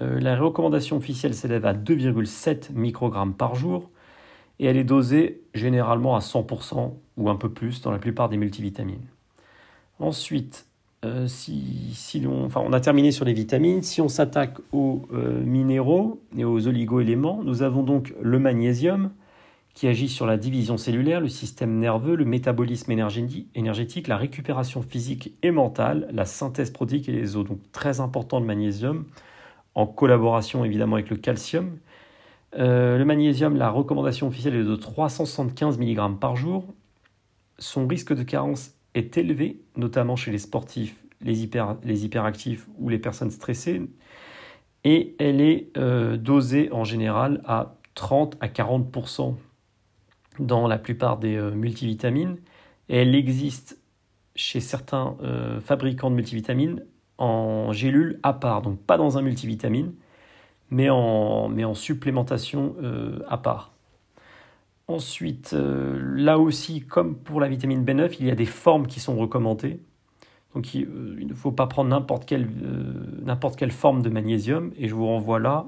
la 0.00 0.36
recommandation 0.36 0.96
officielle 0.96 1.34
s'élève 1.34 1.66
à 1.66 1.74
2,7 1.74 2.72
microgrammes 2.72 3.34
par 3.34 3.54
jour 3.54 3.90
et 4.60 4.66
elle 4.66 4.76
est 4.76 4.84
dosée 4.84 5.42
généralement 5.54 6.16
à 6.16 6.20
100% 6.20 6.94
ou 7.16 7.30
un 7.30 7.36
peu 7.36 7.50
plus 7.50 7.80
dans 7.82 7.90
la 7.90 7.98
plupart 7.98 8.28
des 8.28 8.36
multivitamines. 8.36 9.06
Ensuite, 9.98 10.66
euh, 11.04 11.28
si, 11.28 12.26
on 12.26 12.72
a 12.72 12.80
terminé 12.80 13.12
sur 13.12 13.24
les 13.24 13.32
vitamines. 13.32 13.82
Si 13.82 14.00
on 14.00 14.08
s'attaque 14.08 14.58
aux 14.72 15.06
euh, 15.12 15.40
minéraux 15.44 16.20
et 16.36 16.44
aux 16.44 16.66
oligo-éléments, 16.66 17.42
nous 17.44 17.62
avons 17.62 17.82
donc 17.82 18.14
le 18.20 18.38
magnésium 18.38 19.12
qui 19.74 19.86
agit 19.86 20.08
sur 20.08 20.26
la 20.26 20.36
division 20.36 20.76
cellulaire, 20.76 21.20
le 21.20 21.28
système 21.28 21.78
nerveux, 21.78 22.16
le 22.16 22.24
métabolisme 22.24 22.90
énergétique, 22.90 24.08
la 24.08 24.16
récupération 24.16 24.82
physique 24.82 25.34
et 25.44 25.52
mentale, 25.52 26.08
la 26.12 26.24
synthèse 26.24 26.72
protéique 26.72 27.08
et 27.08 27.12
les 27.12 27.36
os. 27.36 27.46
Donc 27.46 27.60
très 27.70 28.00
important 28.00 28.40
le 28.40 28.46
magnésium, 28.46 29.04
en 29.76 29.86
collaboration 29.86 30.64
évidemment 30.64 30.96
avec 30.96 31.10
le 31.10 31.16
calcium. 31.16 31.78
Euh, 32.58 32.98
le 32.98 33.04
magnésium, 33.04 33.54
la 33.54 33.70
recommandation 33.70 34.26
officielle 34.26 34.56
est 34.56 34.64
de 34.64 34.74
375 34.74 35.78
mg 35.78 36.18
par 36.18 36.34
jour. 36.34 36.64
Son 37.60 37.86
risque 37.86 38.12
de 38.12 38.24
carence 38.24 38.72
est 38.94 39.16
élevé, 39.16 39.60
notamment 39.76 40.16
chez 40.16 40.30
les 40.30 40.38
sportifs, 40.38 41.04
les, 41.20 41.42
hyper, 41.42 41.76
les 41.84 42.04
hyperactifs 42.04 42.66
ou 42.78 42.88
les 42.88 42.98
personnes 42.98 43.30
stressées, 43.30 43.82
et 44.84 45.16
elle 45.18 45.40
est 45.40 45.70
euh, 45.76 46.16
dosée 46.16 46.70
en 46.72 46.84
général 46.84 47.42
à 47.44 47.76
30 47.94 48.36
à 48.40 48.48
40% 48.48 49.34
dans 50.38 50.68
la 50.68 50.78
plupart 50.78 51.18
des 51.18 51.36
euh, 51.36 51.50
multivitamines, 51.50 52.36
et 52.88 52.96
elle 52.98 53.14
existe 53.14 53.78
chez 54.36 54.60
certains 54.60 55.16
euh, 55.22 55.60
fabricants 55.60 56.10
de 56.10 56.14
multivitamines 56.14 56.84
en 57.18 57.72
gélules 57.72 58.20
à 58.22 58.32
part, 58.32 58.62
donc 58.62 58.80
pas 58.80 58.96
dans 58.96 59.18
un 59.18 59.22
multivitamine, 59.22 59.92
mais 60.70 60.90
en 60.90 61.74
supplémentation 61.74 62.76
à 63.26 63.38
part. 63.38 63.72
Ensuite, 64.88 65.52
euh, 65.52 66.00
là 66.16 66.38
aussi, 66.38 66.80
comme 66.80 67.14
pour 67.14 67.40
la 67.40 67.48
vitamine 67.48 67.84
B9, 67.84 68.16
il 68.20 68.26
y 68.26 68.30
a 68.30 68.34
des 68.34 68.46
formes 68.46 68.86
qui 68.86 69.00
sont 69.00 69.16
recommandées. 69.16 69.80
Donc 70.54 70.74
il, 70.74 70.88
ne 71.26 71.34
faut 71.34 71.52
pas 71.52 71.66
prendre 71.66 71.90
n'importe 71.90 72.24
quelle, 72.24 72.48
n'importe 73.22 73.56
quelle 73.56 73.70
forme 73.70 74.02
de 74.02 74.08
magnésium. 74.08 74.72
Et 74.78 74.88
je 74.88 74.94
vous 74.94 75.06
renvoie 75.06 75.38
là 75.38 75.66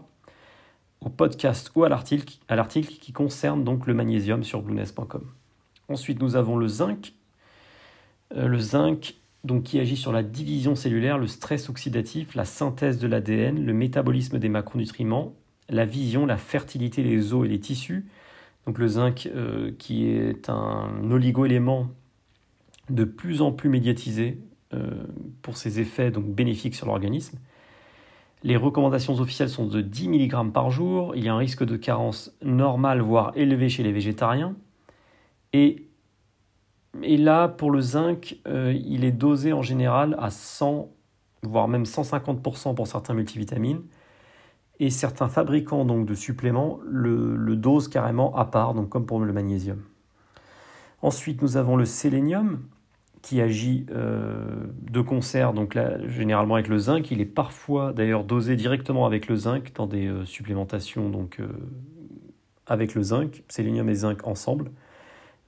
au 1.02 1.10
podcast 1.10 1.70
ou 1.74 1.84
à 1.84 1.90
l'article, 1.90 2.38
à 2.48 2.56
l'article 2.56 2.94
qui 2.94 3.12
concerne 3.12 3.62
donc 3.62 3.86
le 3.86 3.92
magnésium 3.92 4.42
sur 4.42 4.62
blueness.com. 4.62 5.26
Ensuite, 5.88 6.20
nous 6.20 6.34
avons 6.34 6.56
le 6.56 6.66
zinc. 6.66 7.12
le 8.34 8.58
zinc, 8.58 9.16
donc 9.44 9.64
qui 9.64 9.80
agit 9.80 9.96
sur 9.96 10.12
la 10.12 10.22
division 10.22 10.74
cellulaire, 10.74 11.18
le 11.18 11.26
stress 11.26 11.68
oxydatif, 11.68 12.34
la 12.34 12.44
synthèse 12.44 12.98
de 12.98 13.06
l'ADN, 13.06 13.64
le 13.64 13.72
métabolisme 13.74 14.38
des 14.38 14.48
macronutriments, 14.48 15.34
la 15.68 15.84
vision, 15.84 16.26
la 16.26 16.36
fertilité 16.36 17.02
des 17.02 17.32
os 17.32 17.44
et 17.44 17.48
les 17.48 17.60
tissus. 17.60 18.06
Donc 18.66 18.78
le 18.78 18.88
zinc 18.88 19.28
euh, 19.34 19.72
qui 19.78 20.08
est 20.08 20.48
un 20.48 21.10
oligo-élément 21.10 21.88
de 22.88 23.04
plus 23.04 23.42
en 23.42 23.52
plus 23.52 23.68
médiatisé 23.68 24.38
euh, 24.74 24.90
pour 25.42 25.56
ses 25.56 25.80
effets 25.80 26.10
donc 26.10 26.26
bénéfiques 26.26 26.74
sur 26.74 26.86
l'organisme. 26.86 27.38
Les 28.42 28.56
recommandations 28.56 29.18
officielles 29.20 29.50
sont 29.50 29.66
de 29.66 29.80
10 29.80 30.08
mg 30.08 30.52
par 30.52 30.70
jour. 30.70 31.14
Il 31.14 31.24
y 31.24 31.28
a 31.28 31.34
un 31.34 31.38
risque 31.38 31.64
de 31.64 31.76
carence 31.76 32.34
normal, 32.42 33.00
voire 33.00 33.32
élevé 33.34 33.68
chez 33.68 33.82
les 33.82 33.92
végétariens. 33.92 34.54
Et 35.52 35.90
et 37.02 37.16
là, 37.16 37.48
pour 37.48 37.70
le 37.70 37.80
zinc, 37.80 38.38
euh, 38.46 38.74
il 38.84 39.04
est 39.04 39.12
dosé 39.12 39.52
en 39.52 39.62
général 39.62 40.16
à 40.18 40.30
100, 40.30 40.88
voire 41.42 41.68
même 41.68 41.84
150% 41.84 42.74
pour 42.74 42.86
certains 42.86 43.14
multivitamines. 43.14 43.82
Et 44.80 44.90
certains 44.90 45.28
fabricants 45.28 45.84
donc, 45.84 46.06
de 46.06 46.14
suppléments 46.14 46.80
le, 46.88 47.54
dosent 47.54 47.88
carrément 47.88 48.34
à 48.34 48.46
part, 48.46 48.75
donc 48.75 48.88
comme 48.88 49.06
pour 49.06 49.20
le 49.20 49.32
magnésium. 49.32 49.80
Ensuite, 51.02 51.42
nous 51.42 51.56
avons 51.56 51.76
le 51.76 51.84
sélénium 51.84 52.60
qui 53.22 53.40
agit 53.40 53.87
euh, 53.90 54.42
de 54.90 55.00
concert, 55.02 55.52
donc 55.52 55.78
généralement 56.08 56.54
avec 56.54 56.68
le 56.68 56.78
zinc. 56.78 57.10
Il 57.10 57.20
est 57.20 57.26
parfois 57.26 57.92
d'ailleurs 57.92 58.25
dosé 58.25 58.56
directement 58.56 59.06
avec 59.06 59.28
le 59.28 59.37
zinc 59.37 59.72
dans 59.75 59.87
des 59.87 60.06
euh, 60.06 60.25
supplémentations 60.25 61.10
donc, 61.10 61.38
avec 62.66 62.94
le 62.94 63.02
zinc, 63.02 63.42
sélénium 63.49 63.88
et 63.90 63.94
zinc 63.94 64.26
ensemble. 64.26 64.70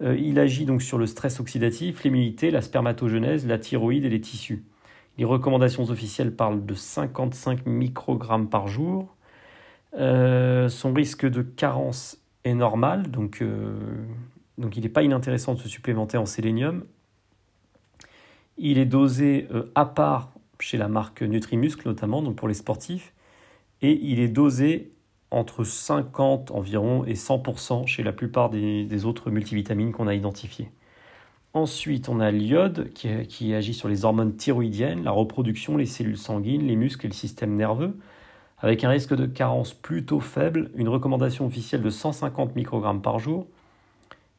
Euh, 0.03 0.17
il 0.19 0.39
agit 0.39 0.65
donc 0.65 0.83
sur 0.83 0.99
le 0.99 1.07
stress 1.07 1.41
oxydatif, 1.41 2.03
l'immunité, 2.03 2.51
la 2.51 2.61
spermatogenèse, 2.61 3.47
la 3.47 3.59
thyroïde 3.59 4.05
et 4.05 4.09
les 4.09 4.21
tissus. 4.21 4.65
Les 5.19 5.25
recommandations 5.25 5.85
officielles 5.85 6.35
parlent 6.35 6.65
de 6.65 6.75
55 6.75 7.67
microgrammes 7.67 8.49
par 8.49 8.67
jour. 8.67 9.15
Euh, 9.95 10.69
son 10.69 10.93
risque 10.93 11.27
de 11.27 11.43
carence 11.43 12.19
est 12.45 12.55
normal, 12.55 13.11
donc, 13.11 13.43
euh, 13.43 13.77
il 14.59 14.83
n'est 14.83 14.89
pas 14.89 15.03
inintéressant 15.03 15.55
de 15.55 15.61
se 15.61 15.69
supplémenter 15.69 16.17
en 16.17 16.27
sélénium. 16.27 16.85
Il 18.59 18.79
est 18.79 18.87
dosé 18.87 19.49
à 19.75 19.87
part 19.87 20.33
chez 20.61 20.79
la 20.79 20.89
marque 20.89 21.23
Nutrimuscle 21.23 21.87
notamment, 21.87 22.23
donc 22.23 22.37
pour 22.37 22.49
les 22.49 22.55
sportifs, 22.55 23.13
et 23.81 23.99
il 24.03 24.21
est 24.21 24.29
dosé 24.29 24.93
entre 25.33 25.65
50 25.65 26.51
environ 26.51 27.05
et 27.05 27.15
100% 27.15 27.87
chez 27.87 28.03
la 28.03 28.13
plupart 28.13 28.51
des, 28.51 29.05
autres 29.05 29.31
multivitamines 29.31 29.93
qu'on 29.93 30.07
a 30.07 30.15
identifiées. 30.15 30.71
Ensuite, 31.55 32.09
on 32.09 32.21
a 32.21 32.31
l'iode 32.31 32.91
qui, 32.93 33.55
agit 33.55 33.75
sur 33.75 33.89
les 33.89 34.05
hormones 34.05 34.37
thyroïdiennes, 34.37 35.03
la 35.03 35.11
reproduction, 35.11 35.77
les 35.77 35.87
cellules 35.87 36.19
sanguines, 36.19 36.67
les 36.67 36.77
muscles 36.77 37.07
et 37.07 37.09
le 37.09 37.15
système 37.15 37.57
nerveux, 37.57 37.99
avec 38.63 38.85
un 38.85 38.89
risque 38.89 39.15
de 39.15 39.27
carence 39.27 39.75
plutôt 39.75 40.21
faible, 40.21 40.71
une 40.75 40.89
recommandation 40.89 41.47
officielle 41.47 41.83
de 41.83 41.91
150 41.91 42.57
microgrammes 42.57 43.03
par 43.03 43.19
jour, 43.19 43.47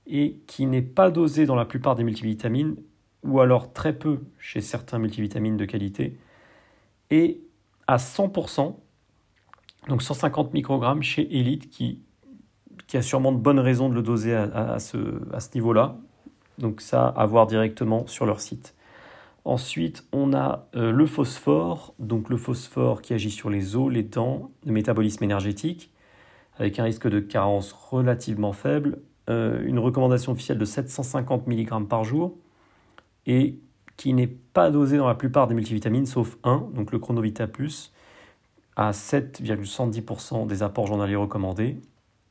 et 0.07 0.37
qui 0.47 0.65
n'est 0.65 0.81
pas 0.81 1.11
dosée 1.11 1.45
dans 1.45 1.55
la 1.55 1.65
plupart 1.65 1.95
des 1.95 2.03
multivitamines, 2.03 2.75
ou 3.23 3.39
alors 3.39 3.71
très 3.73 3.93
peu 3.93 4.21
chez 4.39 4.61
certains 4.61 4.97
multivitamines 4.97 5.57
de 5.57 5.65
qualité, 5.65 6.17
et 7.11 7.41
à 7.87 7.97
100% 7.97 8.75
donc 9.87 10.01
150 10.01 10.53
microgrammes 10.53 11.03
chez 11.03 11.37
Elite 11.37 11.69
qui, 11.69 11.99
a 12.93 13.01
sûrement 13.01 13.31
de 13.31 13.37
bonnes 13.37 13.59
raisons 13.59 13.89
de 13.89 13.95
le 13.95 14.03
doser 14.03 14.35
à, 14.35 14.77
ce, 14.77 14.97
à 15.33 15.39
ce 15.39 15.49
niveau-là. 15.55 15.97
Donc 16.59 16.79
ça, 16.79 17.07
à 17.07 17.25
voir 17.25 17.47
directement 17.47 18.05
sur 18.05 18.27
leur 18.27 18.39
site. 18.39 18.75
Ensuite, 19.45 20.05
on 20.13 20.33
a 20.33 20.69
euh, 20.75 20.91
le 20.91 21.05
phosphore, 21.05 21.93
donc 21.99 22.29
le 22.29 22.37
phosphore 22.37 23.01
qui 23.01 23.13
agit 23.13 23.31
sur 23.31 23.49
les 23.49 23.75
os, 23.75 23.91
les 23.91 24.03
dents, 24.03 24.51
le 24.65 24.71
métabolisme 24.71 25.23
énergétique, 25.23 25.91
avec 26.57 26.79
un 26.79 26.83
risque 26.83 27.09
de 27.09 27.19
carence 27.19 27.73
relativement 27.73 28.53
faible, 28.53 28.99
euh, 29.29 29.61
une 29.65 29.79
recommandation 29.79 30.31
officielle 30.31 30.57
de 30.57 30.65
750 30.65 31.47
mg 31.47 31.87
par 31.87 32.05
jour, 32.05 32.37
et 33.25 33.59
qui 33.97 34.13
n'est 34.13 34.27
pas 34.27 34.71
dosé 34.71 34.97
dans 34.97 35.07
la 35.07 35.15
plupart 35.15 35.47
des 35.47 35.55
multivitamines, 35.55 36.05
sauf 36.05 36.37
un, 36.43 36.69
donc 36.73 36.91
le 36.91 36.99
Chronovita 36.99 37.47
Plus, 37.47 37.91
à 38.75 38.91
7,110% 38.91 40.47
des 40.47 40.63
apports 40.63 40.87
journaliers 40.87 41.15
recommandés. 41.15 41.77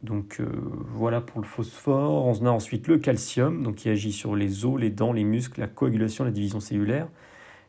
Donc 0.03 0.39
euh, 0.41 0.47
voilà 0.95 1.21
pour 1.21 1.41
le 1.41 1.47
phosphore. 1.47 2.27
On 2.27 2.47
a 2.47 2.51
ensuite 2.51 2.89
le 2.89 2.99
calcium, 2.99 3.63
donc 3.63 3.77
qui 3.77 3.89
agit 3.89 4.13
sur 4.13 4.35
les 4.35 4.65
os, 4.65 4.81
les 4.81 4.91
dents, 4.91 5.13
les 5.13 5.25
muscles, 5.25 5.61
la 5.61 5.69
coagulation, 5.69 6.25
la 6.25 6.31
division 6.31 6.61
cellulaire. 6.61 7.09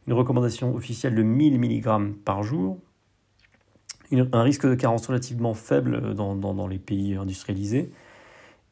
Une 0.07 0.13
recommandation 0.13 0.73
officielle 0.75 1.15
de 1.15 1.23
1000 1.23 1.59
mg 1.59 2.13
par 2.25 2.43
jour. 2.43 2.79
un 4.11 4.43
risque 4.43 4.67
de 4.67 4.75
carence 4.75 5.07
relativement 5.07 5.53
faible 5.53 6.13
dans, 6.13 6.67
les 6.67 6.79
pays 6.79 7.15
industrialisés. 7.15 7.91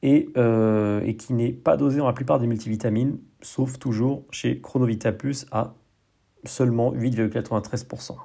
Et, 0.03 0.30
euh, 0.36 1.01
et 1.01 1.15
qui 1.15 1.34
n'est 1.34 1.53
pas 1.53 1.77
dosé 1.77 2.00
dans 2.00 2.08
la 2.08 2.13
plupart 2.13 2.39
des 2.39 2.48
multivitamines, 2.48 3.20
sauf 3.41 3.77
toujours 3.77 4.25
chez 4.32 4.60
Chronovita 4.60 5.12
Plus 5.12 5.46
à 5.51 5.75
seulement 6.44 6.91
8,93% 6.91 8.15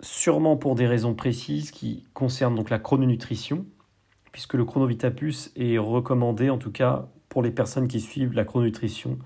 sûrement 0.00 0.56
pour 0.56 0.74
des 0.74 0.86
raisons 0.86 1.14
précises 1.14 1.70
qui 1.70 2.04
concernent 2.14 2.54
donc 2.54 2.70
la 2.70 2.78
chrononutrition, 2.78 3.64
puisque 4.36 4.52
le 4.52 4.66
chronovitapus 4.66 5.50
est 5.56 5.78
recommandé 5.78 6.50
en 6.50 6.58
tout 6.58 6.70
cas 6.70 7.06
pour 7.30 7.42
les 7.42 7.50
personnes 7.50 7.88
qui 7.88 8.00
suivent 8.00 8.34
la 8.34 8.44
chrononutrition, 8.44 9.16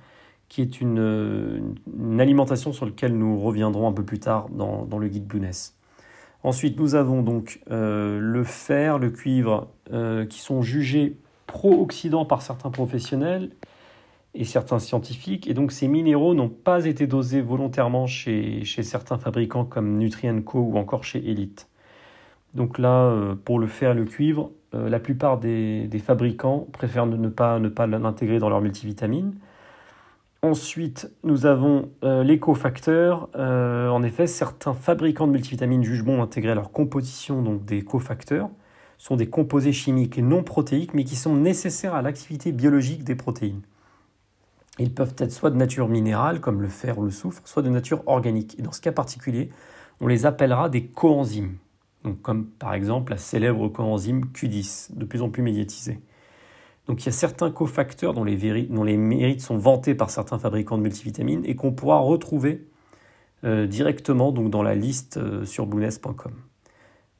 qui 0.49 0.62
est 0.62 0.81
une, 0.81 1.75
alimentation 2.21 2.73
sur 2.73 2.87
laquelle 2.87 3.19
nous 3.19 3.40
reviendrons 3.40 3.88
un 3.88 3.93
peu 3.93 4.05
plus 4.05 4.21
tard 4.21 4.49
dans, 4.50 4.87
le 5.00 5.09
guide 5.09 5.26
Blueness. 5.26 5.76
Ensuite, 6.45 6.79
nous 6.79 6.95
avons 6.95 7.23
donc 7.23 7.59
euh, 7.73 8.21
le 8.21 8.45
fer, 8.45 9.00
le 9.00 9.11
cuivre, 9.11 9.73
euh, 9.93 10.26
qui 10.26 10.38
sont 10.38 10.62
jugés 10.62 11.17
pro-oxydants 11.49 12.25
par 12.25 12.40
certains 12.40 12.71
professionnels 12.71 13.50
et 14.35 14.45
certains 14.45 14.79
scientifiques. 14.79 15.49
Et 15.49 15.55
donc 15.55 15.73
ces 15.73 15.88
minéraux 15.88 16.35
n'ont 16.35 16.49
pas 16.49 16.85
été 16.85 17.09
dosés 17.09 17.40
volontairement 17.40 18.07
chez, 18.07 18.62
certains 18.64 19.19
fabricants 19.19 19.64
comme 19.64 19.99
Nutrien 19.99 20.40
Co 20.40 20.61
ou 20.61 20.79
encore 20.79 21.02
chez 21.02 21.19
Elite. 21.29 21.69
Donc 22.55 22.79
là, 22.79 23.07
euh, 23.07 23.35
pour 23.35 23.59
le 23.59 23.67
fer 23.67 23.90
et 23.90 23.95
le 23.95 24.05
cuivre, 24.05 24.52
euh, 24.75 24.89
la 24.89 25.00
plupart 25.00 25.39
des, 25.39 25.89
fabricants 26.05 26.67
préfèrent 26.73 27.07
ne 27.07 27.29
pas, 27.29 27.59
l'intégrer 27.59 28.39
dans 28.39 28.49
leur 28.49 28.61
multivitamine. 28.61 29.35
Ensuite, 30.43 31.11
nous 31.23 31.45
avons 31.45 31.91
euh, 32.03 32.23
les 32.23 32.39
cofacteurs. 32.39 33.29
en 33.35 34.03
effet, 34.03 34.27
certains 34.27 34.75
fabricants 34.75 35.27
de 35.27 35.33
multivitamines 35.33 35.83
jugent 35.83 36.05
bon 36.05 36.19
d'intégrer 36.19 36.53
à 36.53 36.55
leur 36.55 36.73
composition 36.73 37.43
donc 37.43 37.65
des 37.65 37.83
cofacteurs. 37.83 38.49
Ce 38.97 39.07
sont 39.07 39.17
des 39.17 39.29
composés 39.29 39.73
chimiques 39.73 40.19
non 40.19 40.43
protéiques, 40.43 40.95
mais 40.95 41.05
qui 41.05 41.17
sont 41.17 41.35
nécessaires 41.35 41.95
à 41.95 42.03
l'activité 42.03 42.53
biologique 42.53 43.03
des 43.03 43.15
protéines. 43.15 43.62
Ils 44.79 44.95
peuvent 44.95 45.15
être 45.19 45.33
soit 45.33 45.50
de 45.50 45.57
nature 45.57 45.89
minérale, 45.89 46.41
comme 46.41 46.62
le 46.62 46.69
fer 46.69 46.99
ou 46.99 47.05
le 47.05 47.11
soufre, 47.11 47.43
soit 47.45 47.62
de 47.62 47.69
nature 47.69 48.03
organique. 48.07 48.59
Et 48.59 48.62
dans 48.62 48.73
ce 48.73 48.81
cas 48.81 48.93
particulier, 48.93 49.50
on 50.00 50.07
les 50.07 50.27
appellera 50.27 50.69
des 50.69 50.87
coenzymes. 50.87 51.57
Donc, 52.04 52.23
comme 52.23 52.47
par 52.47 52.75
exemple 52.75 53.12
la 53.12 53.19
célèbre 53.19 53.69
coenzyme 53.69 54.26
Q10, 54.35 54.97
de 54.97 55.04
plus 55.04 55.23
en 55.23 55.28
plus 55.28 55.42
médiatisée. 55.42 56.00
Donc 56.87 57.02
il 57.02 57.07
y 57.07 57.09
a 57.09 57.12
certains 57.12 57.50
cofacteurs 57.50 58.14
dont 58.14 58.25
les, 58.25 58.97
mérites 58.97 59.42
sont 59.42 59.57
vantés 59.57 59.95
par 59.95 60.11
certains 60.11 60.38
fabricants 60.38 60.76
de 60.76 60.83
multivitamines 60.83 61.45
et 61.45 61.54
qu'on 61.54 61.73
pourra 61.73 61.99
retrouver 61.99 62.66
euh, 63.45 63.66
directement 63.66 64.33
donc, 64.33 64.50
dans 64.50 64.62
la 64.62 64.75
liste 64.75 65.16
euh, 65.16 65.45
sur 65.45 65.66
blueness.com. 65.66 66.33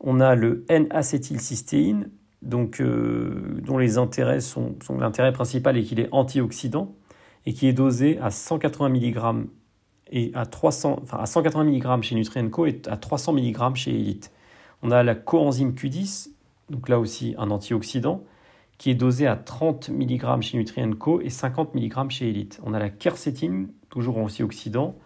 On 0.01 0.19
a 0.19 0.35
le 0.35 0.65
N-acétylcystéine, 0.69 2.11
donc, 2.43 2.81
euh, 2.81 3.61
dont 3.65 3.79
les 3.79 3.97
intérêts 3.97 4.41
sont, 4.41 4.75
l'intérêt 4.99 5.33
principal 5.33 5.77
est 5.77 5.83
qu'il 5.85 6.01
est 6.01 6.09
antioxydant 6.11 6.95
et 7.47 7.53
qui 7.53 7.69
est 7.69 7.73
dosé 7.73 8.19
à 8.19 8.31
180 8.31 8.89
mg 8.89 9.47
et 10.11 10.33
à 10.35 10.47
300, 10.47 10.99
enfin 11.03 11.19
à 11.19 11.27
180 11.27 11.65
mg 11.65 12.03
chez 12.03 12.15
Nutrienco 12.17 12.67
et 12.67 12.83
à 12.89 12.97
300 12.97 13.35
mg 13.35 13.77
chez 13.77 13.95
Elite. 13.95 14.33
On 14.83 14.91
a 14.91 15.03
la 15.03 15.15
coenzyme 15.15 15.73
Q10, 15.73 16.31
donc 16.71 16.89
là 16.89 16.99
aussi 16.99 17.35
un 17.39 17.51
antioxydant, 17.51 18.25
qui 18.79 18.91
est 18.91 18.95
dosé 18.95 19.27
à 19.27 19.37
30 19.37 19.91
mg 19.91 20.41
chez 20.41 20.57
Nutrienco 20.57 21.21
et 21.21 21.29
50 21.29 21.75
mg 21.75 22.11
chez 22.11 22.31
Elite. 22.31 22.61
On 22.65 22.73
a 22.73 22.79
la 22.79 22.89
quercétine, 22.89 23.69
toujours 23.91 24.17
antioxydant, 24.17 24.97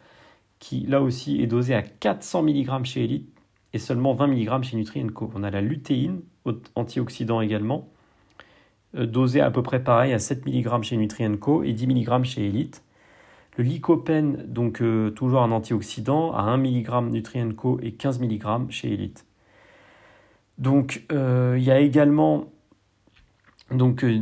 qui 0.61 0.87
là 0.87 1.03
aussi 1.03 1.43
est 1.43 1.49
dosé 1.49 1.75
à 1.75 1.83
400 1.83 2.45
mg 2.45 2.85
chez 2.85 3.05
Elite 3.05 3.29
et 3.73 3.79
seulement 3.79 4.15
20 4.15 4.29
mg 4.29 4.63
chez 4.63 4.77
Nutrienco. 4.77 5.31
On 5.35 5.43
a 5.43 5.51
la 5.51 5.61
lutéine, 5.61 6.21
antioxydant 6.77 7.41
également, 7.41 7.89
euh, 8.95 9.07
dosé 9.07 9.41
à 9.41 9.51
peu 9.51 9.63
près 9.63 9.83
pareil 9.83 10.13
à 10.13 10.21
7 10.21 10.47
mg 10.47 10.83
chez 10.83 10.97
Nutrienco 10.97 11.65
et 11.65 11.73
10 11.73 11.89
mg 11.89 12.25
chez 12.25 12.47
Elite. 12.47 12.85
Le 13.57 13.65
lycopène, 13.65 14.45
donc 14.47 14.83
euh, 14.83 15.11
toujours 15.11 15.43
un 15.43 15.51
antioxydant, 15.51 16.33
à 16.33 16.43
1 16.43 16.59
mg 16.59 17.11
Nutrienco 17.11 17.81
et 17.83 17.93
15 17.93 18.21
mg 18.21 18.71
chez 18.71 18.93
Elite. 18.93 19.27
Donc 20.59 21.05
euh, 21.13 21.57
il 21.59 21.65
y 21.65 21.71
a 21.71 21.81
également 21.81 22.47
euh, 23.73 24.19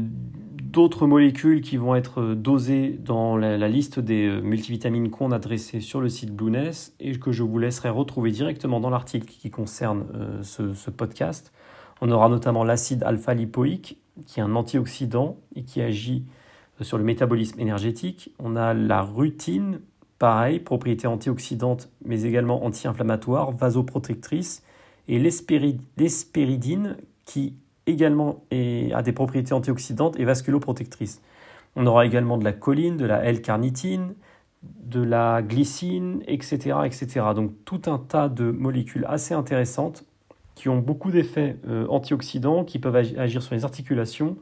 d'autres 0.63 1.07
molécules 1.07 1.61
qui 1.61 1.77
vont 1.77 1.95
être 1.95 2.35
dosées 2.35 2.99
dans 2.99 3.37
la, 3.37 3.69
liste 3.69 4.01
des 4.01 4.41
multivitamines 4.41 5.11
qu'on 5.11 5.31
a 5.31 5.39
dressées 5.39 5.81
sur 5.81 6.01
le 6.01 6.09
site 6.09 6.35
Blueness 6.35 6.95
et 7.01 7.19
que 7.19 7.33
je 7.33 7.43
vous 7.43 7.59
laisserai 7.59 7.91
retrouver 7.91 8.31
directement 8.31 8.81
dans 8.81 8.91
l'article 8.91 9.27
qui 9.27 9.51
concerne 9.51 10.07
ce, 10.43 10.73
ce, 10.73 10.91
podcast. 10.91 11.53
On 12.01 12.11
aura 12.11 12.31
notamment 12.31 12.65
l'acide 12.65 13.03
alpha-lipoïque 13.03 13.99
qui 14.27 14.41
est 14.41 14.43
un 14.43 14.55
antioxydant 14.55 15.37
et 15.55 15.65
qui 15.65 15.83
agit 15.83 16.25
sur 16.81 16.99
le 16.99 17.05
métabolisme 17.05 17.61
énergétique. 17.61 18.35
On 18.39 18.57
a 18.57 18.75
la 18.75 19.03
rutine, 19.03 19.81
pareil, 20.19 20.61
propriété 20.61 21.07
antioxydante, 21.07 21.91
mais 22.05 22.23
également 22.23 22.65
anti-inflammatoire, 22.65 23.53
vasoprotectrice, 23.53 24.63
et 25.09 25.19
l'espéridine, 25.19 26.97
qui 27.25 27.55
également 27.87 28.45
a 28.51 29.03
des 29.03 29.13
propriétés 29.13 29.53
antioxydantes 29.53 30.19
et 30.19 30.25
vasculoprotectrices. 30.25 31.21
On 31.75 31.87
aura 31.87 32.07
également 32.07 32.39
de 32.39 32.45
la 32.45 32.53
choline, 32.53 32.97
de 32.97 33.07
la 33.07 33.25
L-carnitine, 33.25 34.15
de 34.63 35.03
la 35.03 35.43
glycine, 35.43 36.23
etc., 36.27 36.77
etc. 36.85 37.27
Donc 37.35 37.53
tout 37.65 37.83
un 37.87 37.99
tas 37.99 38.29
de 38.29 38.51
molécules 38.51 39.07
assez 39.09 39.35
intéressantes 39.35 40.05
qui 40.55 40.69
ont 40.69 40.79
beaucoup 40.79 41.11
d'effets 41.11 41.57
euh, 41.67 41.87
antioxydants, 41.89 42.65
qui 42.65 42.79
peuvent 42.79 42.95
agir 42.95 43.43
sur 43.43 43.55
les 43.55 43.65
articulations, 43.65 44.37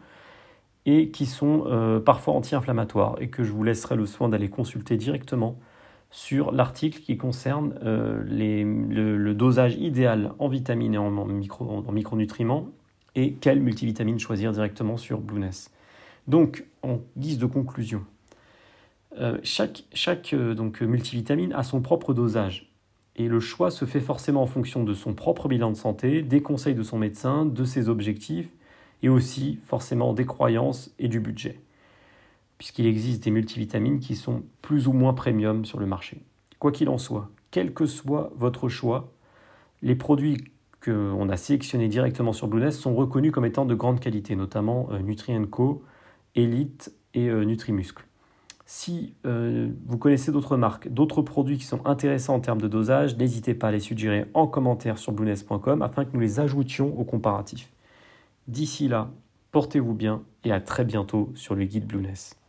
et 0.86 1.10
qui 1.10 1.26
sont 1.26 1.64
euh, 1.66 2.00
parfois 2.00 2.34
anti-inflammatoires 2.34 3.16
et 3.20 3.28
que 3.28 3.44
je 3.44 3.52
vous 3.52 3.62
laisserai 3.62 3.96
le 3.96 4.06
soin 4.06 4.28
d'aller 4.28 4.48
consulter 4.48 4.96
directement 4.96 5.58
sur 6.10 6.52
l'article 6.52 7.00
qui 7.00 7.16
concerne 7.16 7.78
euh, 7.84 8.22
le, 8.26 9.34
dosage 9.34 9.76
idéal 9.76 10.32
en 10.38 10.48
vitamines 10.48 10.94
et 10.94 10.98
en, 10.98 11.10
micro, 11.26 11.84
en 11.86 11.92
micronutriments 11.92 12.68
et 13.14 13.34
quelle 13.34 13.60
multivitamine 13.60 14.18
choisir 14.18 14.52
directement 14.52 14.96
sur 14.96 15.20
Blueness. 15.20 15.70
Donc, 16.26 16.66
en 16.82 17.00
guise 17.16 17.38
de 17.38 17.46
conclusion, 17.46 18.04
euh, 19.18 19.38
chaque, 19.42 20.34
donc, 20.34 20.80
multivitamine 20.80 21.52
a 21.52 21.62
son 21.62 21.80
propre 21.80 22.14
dosage 22.14 22.70
et 23.16 23.28
le 23.28 23.40
choix 23.40 23.70
se 23.70 23.84
fait 23.84 24.00
forcément 24.00 24.42
en 24.42 24.46
fonction 24.46 24.84
de 24.84 24.94
son 24.94 25.14
propre 25.14 25.48
bilan 25.48 25.70
de 25.70 25.76
santé, 25.76 26.22
des 26.22 26.42
conseils 26.42 26.74
de 26.74 26.82
son 26.82 26.98
médecin, 26.98 27.44
de 27.44 27.64
ses 27.64 27.88
objectifs 27.88 28.50
et 29.02 29.08
aussi 29.08 29.58
forcément 29.66 30.12
des 30.12 30.26
croyances 30.26 30.90
et 30.98 31.08
du 31.08 31.20
budget, 31.20 31.60
puisqu'il 32.60 32.86
existe 32.86 33.24
des 33.24 33.30
multivitamines 33.30 34.00
qui 34.00 34.14
sont 34.14 34.42
plus 34.60 34.86
ou 34.86 34.92
moins 34.92 35.14
premium 35.14 35.64
sur 35.64 35.80
le 35.80 35.86
marché. 35.86 36.20
Quoi 36.58 36.72
qu'il 36.72 36.90
en 36.90 36.98
soit, 36.98 37.30
quel 37.50 37.72
que 37.72 37.86
soit 37.86 38.30
votre 38.36 38.68
choix, 38.68 39.14
les 39.80 39.94
produits 39.94 40.36
qu'on 40.84 41.30
a 41.30 41.38
sélectionnés 41.38 41.88
directement 41.88 42.34
sur 42.34 42.48
Blueness 42.48 42.78
sont 42.78 42.94
reconnus 42.94 43.32
comme 43.32 43.46
étant 43.46 43.64
de 43.64 43.74
grande 43.74 43.98
qualité, 43.98 44.36
notamment 44.36 44.90
euh, 44.92 44.98
Nutrien-Co, 44.98 45.82
Elite 46.34 46.92
et 47.14 47.30
euh, 47.30 47.44
Nutrimuscle. 47.44 48.04
Si 48.66 49.14
euh, 49.24 49.70
vous 49.86 49.96
connaissez 49.96 50.30
d'autres 50.30 50.58
marques, 50.58 50.86
d'autres 50.88 51.22
produits 51.22 51.56
qui 51.56 51.64
sont 51.64 51.86
intéressants 51.86 52.34
en 52.34 52.40
termes 52.40 52.60
de 52.60 52.68
dosage, 52.68 53.16
n'hésitez 53.16 53.54
pas 53.54 53.68
à 53.68 53.72
les 53.72 53.80
suggérer 53.80 54.26
en 54.34 54.46
commentaire 54.46 54.98
sur 54.98 55.12
blueness.com 55.12 55.80
afin 55.80 56.04
que 56.04 56.10
nous 56.12 56.20
les 56.20 56.40
ajoutions 56.40 56.94
au 57.00 57.04
comparatif. 57.04 57.72
D'ici 58.48 58.86
là, 58.86 59.10
portez-vous 59.50 59.94
bien 59.94 60.20
et 60.44 60.52
à 60.52 60.60
très 60.60 60.84
bientôt 60.84 61.32
sur 61.34 61.54
le 61.54 61.64
guide 61.64 61.86
Blueness. 61.86 62.39